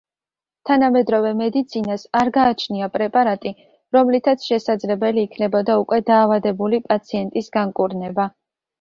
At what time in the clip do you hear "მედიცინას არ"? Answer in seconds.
1.41-2.31